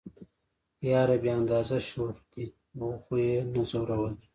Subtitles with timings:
[0.89, 2.45] يره بې اندازه شوخ دي
[2.79, 4.15] وخو يې نه ځورولئ.